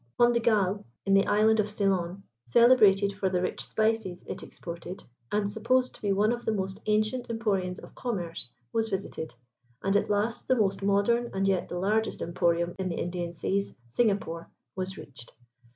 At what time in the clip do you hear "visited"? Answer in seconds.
8.89-9.35